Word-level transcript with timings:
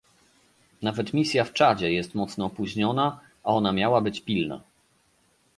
Nawet 0.81 1.13
misja 1.13 1.43
w 1.45 1.53
Czadzie 1.53 1.91
jest 1.91 2.15
mocno 2.15 2.45
opóźniona, 2.45 3.19
a 3.43 3.47
ona 3.53 3.71
miała 3.71 4.01
być 4.01 4.21
"pilna" 4.21 4.61